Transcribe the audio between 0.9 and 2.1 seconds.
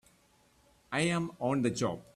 I'm on the job!